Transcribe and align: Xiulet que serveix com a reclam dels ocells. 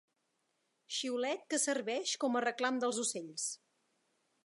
Xiulet 0.99 1.45
que 1.53 1.61
serveix 1.65 2.17
com 2.25 2.41
a 2.41 2.45
reclam 2.49 2.83
dels 2.85 3.03
ocells. 3.07 3.49